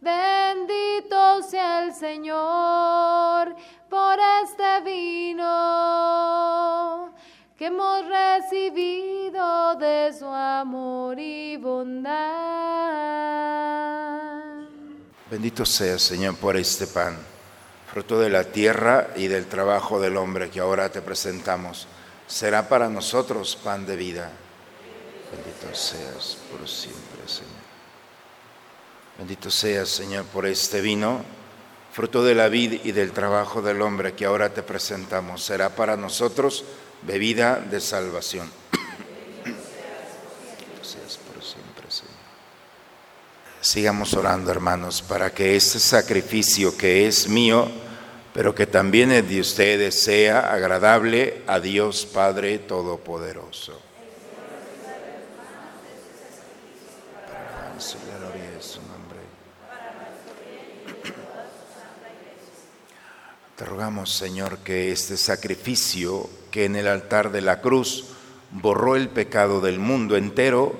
Bendito 0.00 1.42
sea 1.42 1.84
el 1.84 1.92
Señor 1.92 3.56
por 3.90 4.16
este 4.44 4.80
vino 4.84 5.44
que 7.56 7.66
hemos 7.66 8.06
recibido 8.06 9.74
de 9.74 10.14
su 10.16 10.26
amor 10.26 11.18
y 11.18 11.56
bondad. 11.56 12.18
Bendito 15.28 15.66
sea, 15.66 15.98
Señor, 15.98 16.36
por 16.36 16.56
este 16.56 16.86
pan, 16.86 17.18
fruto 17.92 18.20
de 18.20 18.30
la 18.30 18.44
tierra 18.44 19.08
y 19.16 19.26
del 19.26 19.46
trabajo 19.46 20.00
del 20.00 20.16
hombre 20.16 20.48
que 20.48 20.60
ahora 20.60 20.90
te 20.90 21.02
presentamos. 21.02 21.88
Será 22.28 22.68
para 22.68 22.88
nosotros 22.88 23.56
pan 23.56 23.84
de 23.84 23.96
vida. 23.96 24.30
Bendito 25.32 25.74
seas 25.74 26.38
por 26.50 26.68
siempre, 26.68 27.26
Señor. 27.26 27.57
Bendito 29.18 29.50
seas, 29.50 29.88
Señor, 29.88 30.24
por 30.26 30.46
este 30.46 30.80
vino, 30.80 31.24
fruto 31.92 32.22
de 32.22 32.36
la 32.36 32.48
vid 32.48 32.80
y 32.84 32.92
del 32.92 33.10
trabajo 33.10 33.60
del 33.60 33.82
hombre 33.82 34.14
que 34.14 34.24
ahora 34.24 34.54
te 34.54 34.62
presentamos. 34.62 35.42
Será 35.42 35.74
para 35.74 35.96
nosotros 35.96 36.64
bebida 37.02 37.56
de 37.56 37.80
salvación. 37.80 38.48
Seas 40.80 41.18
por 41.18 41.42
siempre, 41.42 41.90
Señor. 41.90 42.14
Sigamos 43.60 44.14
orando, 44.14 44.52
hermanos, 44.52 45.02
para 45.02 45.34
que 45.34 45.56
este 45.56 45.80
sacrificio 45.80 46.76
que 46.76 47.08
es 47.08 47.28
mío, 47.28 47.68
pero 48.32 48.54
que 48.54 48.68
también 48.68 49.10
es 49.10 49.28
de 49.28 49.40
ustedes, 49.40 50.00
sea 50.00 50.52
agradable 50.52 51.42
a 51.48 51.58
Dios 51.58 52.06
Padre 52.06 52.60
Todopoderoso. 52.60 53.80
Para 57.26 57.48
alabanza 57.48 57.98
y 57.98 58.10
la 58.12 58.18
gloria 58.18 58.50
de 58.52 58.62
su 58.62 58.78
nombre. 58.82 58.98
Te 63.58 63.64
rogamos, 63.64 64.14
Señor, 64.14 64.58
que 64.58 64.92
este 64.92 65.16
sacrificio 65.16 66.30
que 66.52 66.64
en 66.64 66.76
el 66.76 66.86
altar 66.86 67.32
de 67.32 67.40
la 67.40 67.60
cruz 67.60 68.04
borró 68.52 68.94
el 68.94 69.08
pecado 69.08 69.60
del 69.60 69.80
mundo 69.80 70.16
entero, 70.16 70.78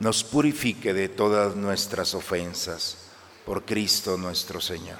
nos 0.00 0.24
purifique 0.24 0.92
de 0.92 1.08
todas 1.08 1.54
nuestras 1.54 2.14
ofensas 2.14 2.96
por 3.44 3.64
Cristo 3.64 4.16
nuestro 4.16 4.60
Señor. 4.60 4.98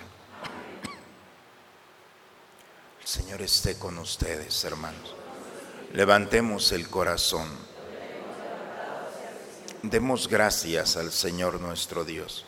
El 3.00 3.06
Señor 3.08 3.42
esté 3.42 3.76
con 3.76 3.98
ustedes, 3.98 4.62
hermanos. 4.62 5.16
Levantemos 5.94 6.70
el 6.70 6.88
corazón. 6.88 7.48
Demos 9.82 10.28
gracias 10.28 10.96
al 10.96 11.10
Señor 11.10 11.60
nuestro 11.60 12.04
Dios. 12.04 12.44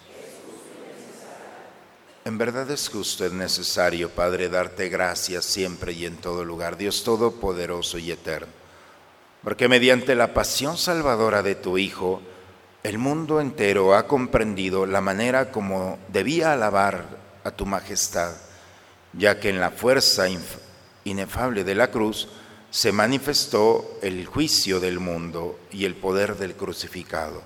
En 2.28 2.36
verdad 2.36 2.70
es 2.70 2.90
justo, 2.90 3.24
es 3.24 3.32
necesario, 3.32 4.10
Padre, 4.10 4.50
darte 4.50 4.90
gracias 4.90 5.46
siempre 5.46 5.94
y 5.94 6.04
en 6.04 6.18
todo 6.18 6.44
lugar, 6.44 6.76
Dios 6.76 7.02
Todopoderoso 7.02 7.96
y 7.96 8.10
Eterno, 8.10 8.52
porque 9.42 9.66
mediante 9.66 10.14
la 10.14 10.34
pasión 10.34 10.76
salvadora 10.76 11.42
de 11.42 11.54
tu 11.54 11.78
Hijo, 11.78 12.20
el 12.82 12.98
mundo 12.98 13.40
entero 13.40 13.94
ha 13.94 14.06
comprendido 14.06 14.84
la 14.84 15.00
manera 15.00 15.50
como 15.50 15.98
debía 16.08 16.52
alabar 16.52 17.06
a 17.44 17.50
tu 17.50 17.64
majestad, 17.64 18.34
ya 19.14 19.40
que 19.40 19.48
en 19.48 19.58
la 19.58 19.70
fuerza 19.70 20.26
inefable 21.04 21.64
de 21.64 21.74
la 21.74 21.90
cruz 21.90 22.28
se 22.70 22.92
manifestó 22.92 23.98
el 24.02 24.26
juicio 24.26 24.80
del 24.80 25.00
mundo 25.00 25.58
y 25.72 25.86
el 25.86 25.96
poder 25.96 26.36
del 26.36 26.56
crucificado. 26.56 27.40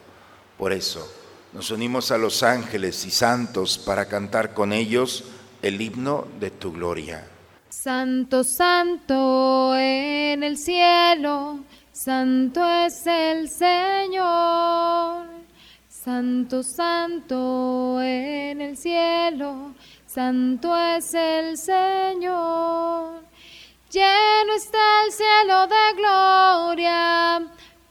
Por 0.58 0.72
eso, 0.72 1.08
nos 1.52 1.70
unimos 1.70 2.10
a 2.10 2.18
los 2.18 2.42
ángeles 2.42 3.04
y 3.04 3.10
santos 3.10 3.76
para 3.78 4.06
cantar 4.06 4.54
con 4.54 4.72
ellos 4.72 5.24
el 5.60 5.80
himno 5.80 6.26
de 6.40 6.50
tu 6.50 6.72
gloria. 6.72 7.26
Santo, 7.68 8.42
santo 8.42 9.76
en 9.76 10.42
el 10.42 10.56
cielo, 10.56 11.60
santo 11.92 12.66
es 12.66 13.06
el 13.06 13.50
Señor. 13.50 15.26
Santo, 15.88 16.62
santo 16.62 18.00
en 18.02 18.60
el 18.60 18.76
cielo, 18.76 19.74
santo 20.06 20.76
es 20.76 21.14
el 21.14 21.56
Señor. 21.56 23.22
Lleno 23.90 24.54
está 24.56 25.04
el 25.06 25.12
cielo 25.12 25.66
de 25.66 26.00
gloria 26.00 27.52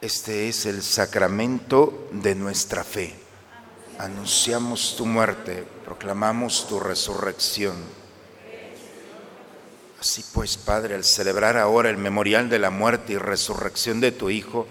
Este 0.00 0.48
es 0.48 0.64
el 0.64 0.82
sacramento 0.82 2.08
de 2.10 2.34
nuestra 2.34 2.84
fe. 2.84 3.14
anunciamos 3.98 4.96
tu 4.96 5.04
muerte, 5.04 5.62
proclamamos 5.84 6.66
tu 6.66 6.80
resurrección. 6.80 7.76
Así 10.00 10.24
pues, 10.32 10.56
Padre, 10.56 10.94
al 10.94 11.04
celebrar 11.04 11.58
ahora 11.58 11.90
el 11.90 11.98
memorial 11.98 12.48
de 12.48 12.58
la 12.58 12.70
muerte 12.70 13.12
y 13.12 13.18
resurrección 13.18 14.00
de 14.00 14.10
tu 14.10 14.30
Hijo, 14.30 14.66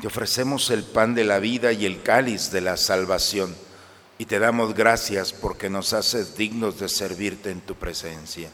te 0.00 0.06
ofrecemos 0.06 0.70
el 0.70 0.84
pan 0.84 1.14
de 1.14 1.24
la 1.24 1.40
vida 1.40 1.72
y 1.72 1.84
el 1.84 2.02
cáliz 2.02 2.50
de 2.50 2.62
la 2.62 2.78
salvación, 2.78 3.54
y 4.16 4.24
te 4.24 4.38
damos 4.38 4.74
gracias 4.74 5.34
porque 5.34 5.68
nos 5.68 5.92
haces 5.92 6.38
dignos 6.38 6.80
de 6.80 6.88
servirte 6.88 7.50
en 7.50 7.60
tu 7.60 7.74
presencia. 7.74 8.48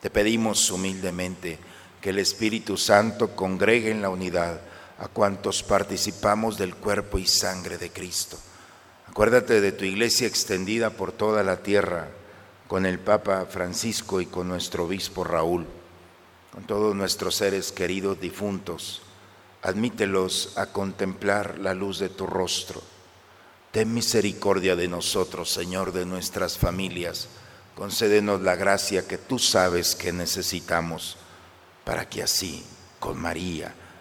Te 0.00 0.08
pedimos 0.08 0.70
humildemente 0.70 1.58
que 2.00 2.08
el 2.08 2.18
Espíritu 2.18 2.78
Santo 2.78 3.36
congregue 3.36 3.90
en 3.90 4.00
la 4.00 4.08
unidad 4.08 4.58
a 4.98 5.08
cuantos 5.08 5.62
participamos 5.62 6.58
del 6.58 6.74
cuerpo 6.74 7.18
y 7.18 7.26
sangre 7.26 7.78
de 7.78 7.90
Cristo. 7.90 8.38
Acuérdate 9.08 9.60
de 9.60 9.72
tu 9.72 9.84
iglesia 9.84 10.26
extendida 10.26 10.90
por 10.90 11.12
toda 11.12 11.42
la 11.42 11.58
tierra, 11.58 12.08
con 12.66 12.86
el 12.86 12.98
Papa 12.98 13.46
Francisco 13.46 14.20
y 14.20 14.26
con 14.26 14.48
nuestro 14.48 14.84
obispo 14.84 15.24
Raúl, 15.24 15.66
con 16.52 16.64
todos 16.64 16.94
nuestros 16.94 17.36
seres 17.36 17.72
queridos 17.72 18.20
difuntos 18.20 19.02
admítelos 19.66 20.52
a 20.56 20.66
contemplar 20.66 21.58
la 21.58 21.74
luz 21.74 21.98
de 21.98 22.08
tu 22.08 22.24
rostro. 22.24 22.80
Ten 23.72 23.92
misericordia 23.92 24.76
de 24.76 24.86
nosotros, 24.86 25.50
Señor, 25.50 25.92
de 25.92 26.06
nuestras 26.06 26.56
familias. 26.56 27.26
Concédenos 27.74 28.42
la 28.42 28.54
gracia 28.54 29.08
que 29.08 29.18
tú 29.18 29.40
sabes 29.40 29.96
que 29.96 30.12
necesitamos, 30.12 31.16
para 31.84 32.08
que 32.08 32.22
así, 32.22 32.64
con 33.00 33.20
María, 33.20 33.74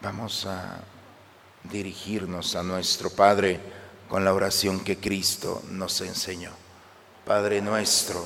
Vamos 0.00 0.46
a 0.46 0.78
dirigirnos 1.64 2.54
a 2.54 2.62
nuestro 2.62 3.10
Padre 3.10 3.58
con 4.08 4.24
la 4.24 4.32
oración 4.32 4.78
que 4.84 4.98
Cristo 4.98 5.60
nos 5.70 6.00
enseñó. 6.02 6.52
Padre 7.26 7.60
nuestro, 7.60 8.24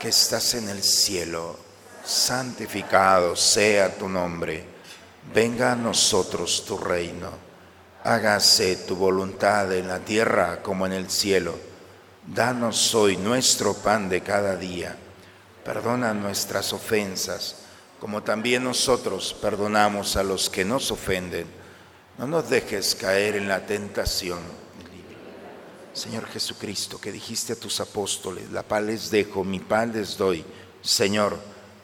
que 0.00 0.08
estás 0.08 0.54
en 0.54 0.70
el 0.70 0.82
cielo, 0.82 1.58
santificado 2.02 3.36
sea 3.36 3.94
tu 3.98 4.08
nombre, 4.08 4.64
venga 5.34 5.72
a 5.72 5.76
nosotros 5.76 6.64
tu 6.64 6.78
reino, 6.78 7.30
hágase 8.02 8.76
tu 8.76 8.96
voluntad 8.96 9.70
en 9.74 9.88
la 9.88 9.98
tierra 9.98 10.62
como 10.62 10.86
en 10.86 10.94
el 10.94 11.10
cielo. 11.10 11.58
Danos 12.26 12.94
hoy 12.94 13.18
nuestro 13.18 13.74
pan 13.74 14.08
de 14.08 14.22
cada 14.22 14.56
día, 14.56 14.96
perdona 15.62 16.14
nuestras 16.14 16.72
ofensas, 16.72 17.65
como 18.00 18.22
también 18.22 18.64
nosotros 18.64 19.34
perdonamos 19.40 20.16
a 20.16 20.22
los 20.22 20.50
que 20.50 20.64
nos 20.64 20.90
ofenden. 20.90 21.46
No 22.18 22.26
nos 22.26 22.48
dejes 22.50 22.94
caer 22.94 23.36
en 23.36 23.48
la 23.48 23.66
tentación. 23.66 24.40
Señor 25.92 26.26
Jesucristo, 26.26 27.00
que 27.00 27.10
dijiste 27.10 27.54
a 27.54 27.60
tus 27.60 27.80
apóstoles, 27.80 28.50
la 28.50 28.62
paz 28.62 28.82
les 28.82 29.10
dejo, 29.10 29.44
mi 29.44 29.60
paz 29.60 29.88
les 29.88 30.16
doy. 30.18 30.44
Señor, 30.82 31.38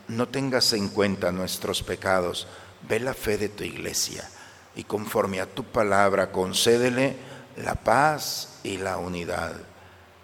no 0.08 0.28
tengas 0.28 0.72
en 0.74 0.88
cuenta 0.88 1.32
nuestros 1.32 1.82
pecados, 1.82 2.46
ve 2.88 3.00
la 3.00 3.14
fe 3.14 3.38
de 3.38 3.48
tu 3.48 3.64
iglesia 3.64 4.28
y 4.74 4.84
conforme 4.84 5.40
a 5.40 5.46
tu 5.46 5.64
palabra 5.64 6.30
concédele 6.30 7.16
la 7.56 7.74
paz 7.74 8.60
y 8.62 8.78
la 8.78 8.98
unidad. 8.98 9.54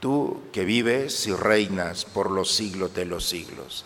Tú 0.01 0.43
que 0.53 0.65
vives 0.65 1.27
y 1.27 1.33
reinas 1.33 2.05
por 2.05 2.31
los 2.31 2.55
siglos 2.55 2.95
de 2.95 3.05
los 3.05 3.27
siglos. 3.27 3.85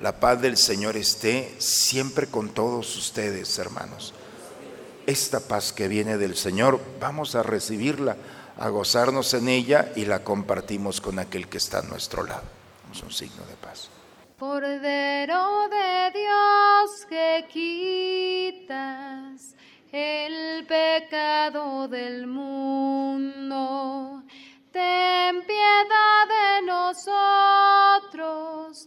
La 0.00 0.20
paz 0.20 0.40
del 0.40 0.56
Señor 0.56 0.96
esté 0.96 1.52
siempre 1.58 2.28
con 2.28 2.50
todos 2.50 2.96
ustedes, 2.96 3.58
hermanos. 3.58 4.14
Esta 5.06 5.40
paz 5.40 5.72
que 5.72 5.88
viene 5.88 6.18
del 6.18 6.36
Señor, 6.36 6.80
vamos 7.00 7.34
a 7.34 7.42
recibirla, 7.42 8.16
a 8.58 8.68
gozarnos 8.68 9.34
en 9.34 9.48
ella 9.48 9.90
y 9.96 10.04
la 10.04 10.22
compartimos 10.22 11.00
con 11.00 11.18
aquel 11.18 11.48
que 11.48 11.58
está 11.58 11.80
a 11.80 11.82
nuestro 11.82 12.22
lado. 12.24 12.44
Es 12.92 13.02
un 13.02 13.10
signo 13.10 13.44
de 13.46 13.54
paz. 13.54 13.90
Cordero 14.38 15.68
de 15.68 16.12
Dios 16.14 17.04
que 17.08 17.44
quitas 17.52 19.56
el 19.90 20.64
pecado 20.66 21.88
del 21.88 22.28
mundo, 22.28 24.22
ten 24.70 25.42
piedad 25.44 26.28
de 26.28 26.62
nosotros, 26.66 28.86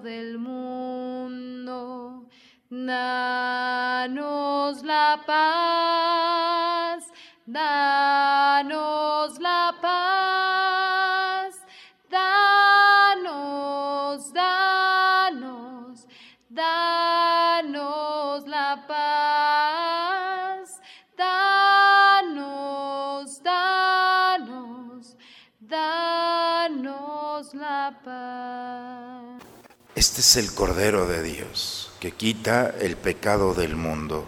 del 0.00 0.38
mundo, 0.38 2.28
danos 2.70 4.02
la 4.82 5.22
paz, 5.26 7.10
danos 7.46 9.38
la 9.38 9.74
paz. 9.80 10.06
Danos, 13.18 14.32
danos, 14.32 16.06
danos 16.48 18.46
la 18.46 18.86
paz. 18.86 20.80
Danos, 21.16 22.42
danos, 23.42 25.16
danos 25.60 27.54
la 27.54 28.00
paz. 28.04 28.95
Este 29.96 30.20
es 30.20 30.36
el 30.36 30.52
Cordero 30.52 31.08
de 31.08 31.22
Dios 31.22 31.90
que 32.00 32.12
quita 32.12 32.74
el 32.80 32.98
pecado 32.98 33.54
del 33.54 33.76
mundo. 33.76 34.26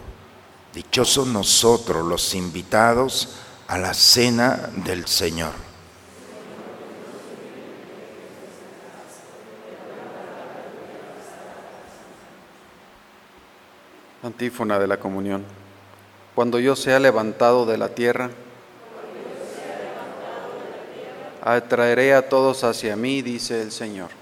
Dichosos 0.73 1.27
nosotros 1.27 2.03
los 2.07 2.33
invitados 2.33 3.35
a 3.67 3.77
la 3.77 3.93
cena 3.93 4.71
del 4.83 5.05
Señor. 5.05 5.51
Antífona 14.23 14.79
de 14.79 14.87
la 14.87 14.97
comunión. 14.97 15.45
Cuando 16.33 16.57
yo 16.59 16.75
sea 16.75 16.99
levantado 16.99 17.67
de 17.67 17.77
la 17.77 17.89
tierra, 17.89 18.31
atraeré 21.43 22.15
a 22.15 22.27
todos 22.27 22.63
hacia 22.63 22.95
mí, 22.95 23.21
dice 23.21 23.61
el 23.61 23.71
Señor. 23.71 24.18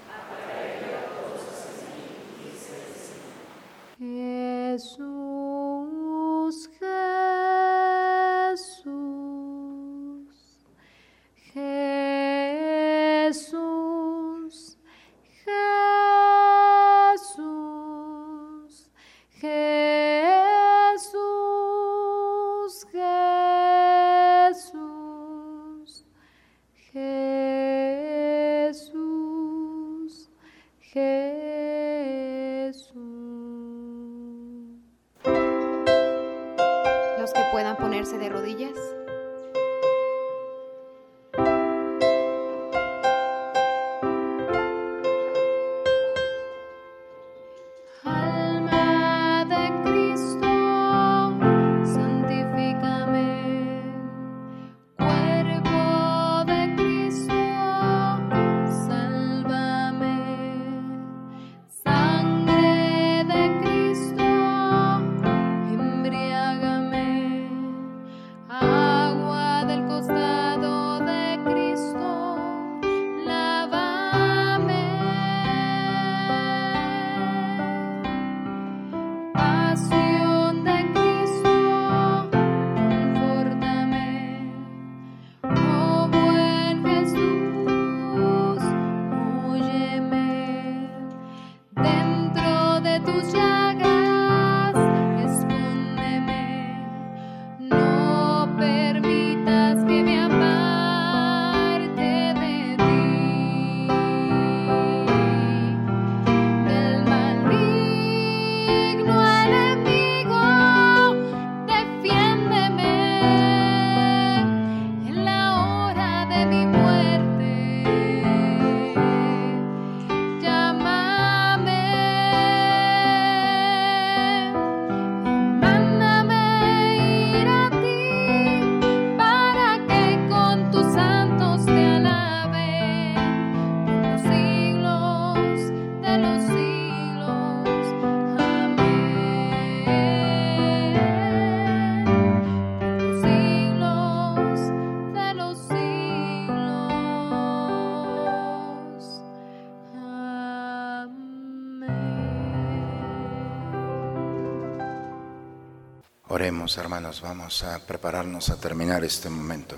Hermanos, 156.76 157.22
vamos 157.22 157.64
a 157.64 157.78
prepararnos 157.86 158.50
a 158.50 158.60
terminar 158.60 159.02
este 159.02 159.30
momento. 159.30 159.76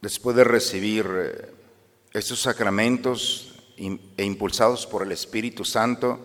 Después 0.00 0.34
de 0.34 0.42
recibir 0.42 1.06
eh, 1.14 1.52
estos 2.12 2.40
sacramentos 2.40 3.54
e 3.76 4.24
impulsados 4.24 4.84
por 4.86 5.02
el 5.02 5.12
Espíritu 5.12 5.64
Santo, 5.64 6.18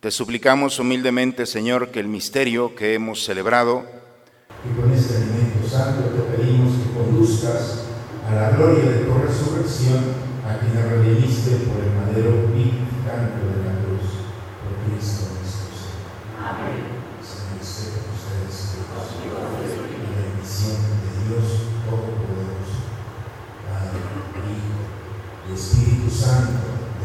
te 0.00 0.10
suplicamos 0.10 0.78
humildemente, 0.78 1.44
Señor, 1.44 1.90
que 1.90 2.00
el 2.00 2.08
misterio 2.08 2.74
que 2.74 2.94
hemos 2.94 3.22
celebrado, 3.22 3.84
y 4.64 4.80
con 4.80 4.90
este 4.92 5.16
alimento 5.16 5.68
santo 5.68 6.08
te 6.08 6.36
pedimos 6.36 6.74
que 6.76 6.92
conduzcas 6.94 7.84
a 8.26 8.34
la 8.34 8.50
gloria 8.52 8.90
de 8.90 8.98
tu 9.00 9.14
resurrección 9.14 10.04
a 10.46 10.58
quien 10.58 10.72
redimiste 10.74 11.56
por 11.66 11.84
el 11.84 11.92
madero 11.92 12.46
vivificante 12.54 13.44
de 13.44 13.65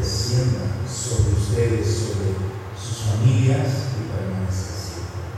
sobre 0.01 1.37
ustedes, 1.37 1.85
sobre 1.85 2.33
sus 2.73 3.05
familias 3.05 3.93
y 3.93 4.09
permanezca 4.09 4.73
siempre. 4.73 5.29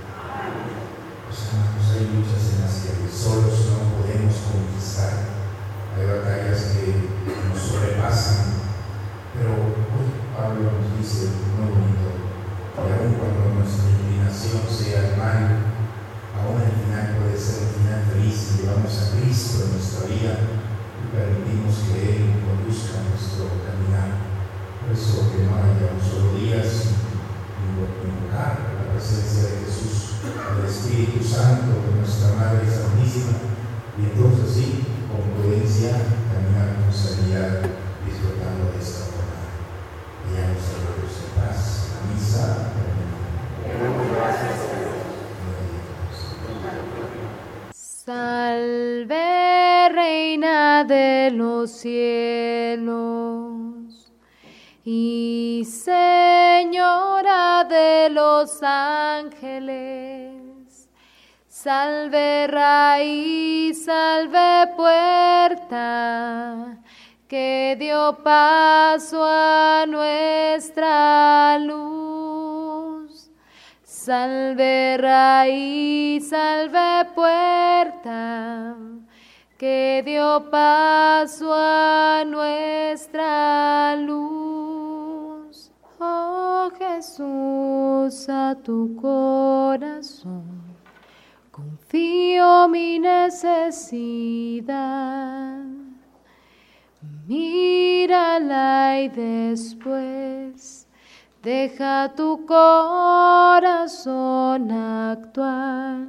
Pues 1.28 1.38
hermanos, 1.52 1.84
hay 1.92 2.08
luchas 2.16 2.44
en 2.48 2.64
las 2.64 2.76
que 2.80 3.12
solos 3.12 3.60
no 3.76 4.00
podemos 4.00 4.32
conquistar, 4.40 5.36
hay 6.00 6.06
batallas 6.08 6.72
que 6.72 7.12
nos 7.52 7.60
sobrepasan, 7.60 8.64
pero 9.36 9.52
hoy 9.52 10.16
Pablo 10.32 10.80
nos 10.80 10.96
dice 10.96 11.28
muy 11.60 11.68
bonito, 11.68 12.24
que 12.72 12.88
aun 12.88 13.20
cuando 13.20 13.60
nuestra 13.60 13.92
inclinación 13.92 14.64
sea 14.64 15.12
el 15.12 15.18
mal, 15.20 15.60
aún 16.40 16.64
el 16.64 16.72
final 16.72 17.20
puede 17.20 17.36
ser 17.36 17.68
un 17.68 17.84
final 17.84 18.08
feliz, 18.08 18.64
llevamos 18.64 18.96
a 18.96 19.12
Cristo 19.12 19.68
en 19.68 19.72
nuestra 19.76 20.08
vida 20.08 20.34
y 20.40 21.12
permitimos 21.12 21.84
que 21.92 22.00
Él 22.00 22.48
conduzca 22.48 23.04
nuestro 23.12 23.60
caminar. 23.68 24.33
Eso 24.92 25.32
que 25.32 25.44
no 25.46 25.56
haya 25.56 25.96
un 25.96 26.02
solo 26.02 26.38
día 26.38 26.62
sin 26.62 26.98
invocar 27.64 28.60
la 28.78 28.92
presencia 28.92 29.44
de 29.44 29.66
Jesús, 29.66 30.20
el 30.22 30.66
Espíritu 30.66 31.24
Santo, 31.24 31.82
de 31.88 32.00
nuestra 32.00 32.36
Madre 32.36 32.68
Santísima. 32.70 33.38
Y 33.98 34.12
entonces 34.12 34.54
sí, 34.54 34.93
Salve 61.48 62.48
raíz, 62.48 63.86
salve 63.86 64.68
puerta, 64.76 66.78
que 67.28 67.78
dio 67.80 68.18
paso 68.22 69.24
a 69.24 69.86
nuestra 69.88 71.58
luz. 71.60 73.32
Salve 73.82 74.98
raíz, 74.98 76.28
salve 76.28 77.06
puerta, 77.16 78.76
que 79.58 80.02
dio 80.04 80.50
paso 80.52 81.54
a 81.54 82.26
nuestra 82.26 83.96
luz. 83.96 84.43
Jesús, 87.04 88.30
a 88.30 88.56
tu 88.64 88.96
corazón 88.96 90.46
confío 91.52 92.70
mi 92.70 92.98
necesidad. 92.98 94.72
Mírala 97.28 99.02
y 99.02 99.10
después 99.10 100.88
deja 101.42 102.14
tu 102.16 102.46
corazón 102.46 103.12
actuar. 104.72 106.08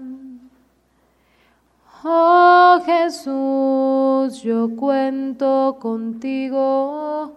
Oh 2.05 2.79
Jesús, 2.87 4.43
yo 4.43 4.71
cuento 4.77 5.77
contigo, 5.81 7.35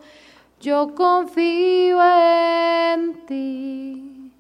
yo 0.60 0.94
confío 0.96 2.02
en 2.02 3.26
ti. 3.26 4.32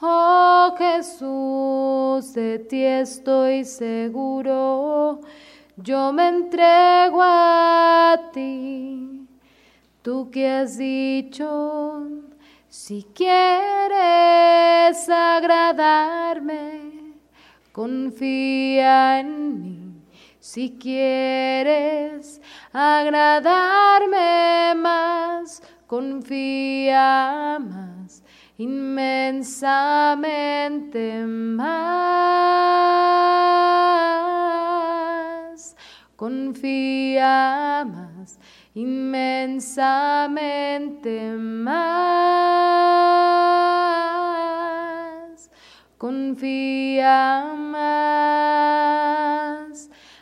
Oh 0.00 0.74
Jesús, 0.76 2.34
de 2.34 2.58
ti 2.58 2.82
estoy 2.84 3.64
seguro, 3.64 5.20
yo 5.76 6.12
me 6.12 6.28
entrego 6.28 7.20
a 7.22 8.30
ti. 8.32 9.28
Tú 10.02 10.28
que 10.32 10.48
has 10.48 10.76
dicho, 10.78 12.08
si 12.68 13.06
quieres 13.14 15.08
agradarme, 15.08 16.80
confía 17.72 19.20
en 19.20 19.62
mí. 19.62 19.81
Si 20.44 20.76
quieres 20.76 22.40
agradarme 22.72 24.74
más, 24.76 25.62
confía 25.86 27.60
más, 27.60 28.24
inmensamente 28.58 31.24
más. 31.24 31.62
Confía 36.16 37.86
más, 37.86 38.40
inmensamente 38.74 41.36
más. 41.36 42.02
Confía 45.98 47.44
más. 47.54 47.71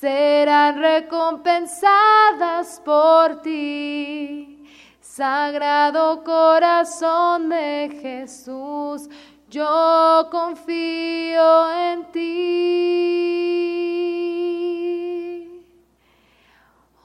serán 0.00 0.78
recompensadas 0.78 2.80
por 2.84 3.40
ti. 3.40 4.62
Sagrado 5.00 6.22
corazón 6.22 7.48
de 7.48 7.98
Jesús, 8.02 9.08
yo 9.48 10.28
confío 10.30 11.72
en 11.72 12.12
ti. 12.12 12.26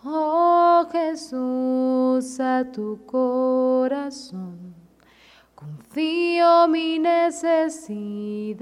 Oh 0.04 0.86
Jesús, 0.92 2.42
a 2.42 2.70
tu 2.72 3.06
corazón 3.06 4.76
confío 5.56 6.68
mi 6.68 7.00
necesidad. 7.00 8.62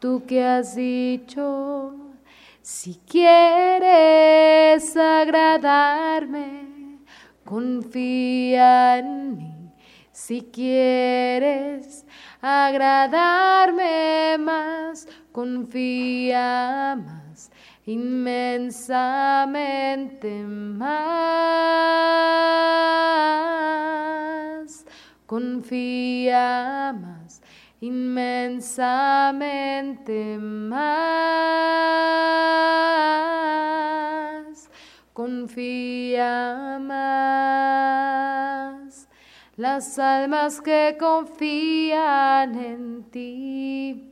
Tú 0.00 0.24
que 0.26 0.42
has 0.42 0.74
dicho, 0.76 1.94
si 2.62 2.98
quieres 3.06 4.96
agradarme, 4.96 7.00
confía 7.44 8.96
en 8.96 9.36
mí. 9.36 9.74
Si 10.10 10.40
quieres 10.50 12.06
agradarme 12.40 14.38
más, 14.38 15.06
confía 15.32 16.98
más, 16.98 17.50
inmensamente 17.84 20.42
más. 20.42 21.10
Confía 25.26 26.96
más 26.98 27.19
inmensamente 27.80 30.38
más. 30.38 30.90
Confía 35.12 36.78
más. 36.80 39.08
Las 39.56 39.98
almas 39.98 40.60
que 40.60 40.96
confían 40.98 42.58
en 42.58 43.04
ti 43.10 44.10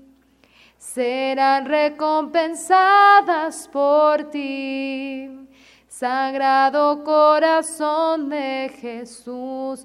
serán 0.76 1.66
recompensadas 1.66 3.68
por 3.68 4.24
ti. 4.30 5.30
Sagrado 5.88 7.02
corazón 7.02 8.28
de 8.28 8.70
Jesús, 8.80 9.84